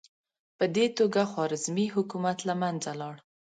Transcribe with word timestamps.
په 0.57 0.65
دې 0.75 0.85
توګه 0.97 1.21
خوارزمي 1.31 1.87
حکومت 1.95 2.37
له 2.49 2.53
منځه 2.61 2.91
لاړ. 3.01 3.15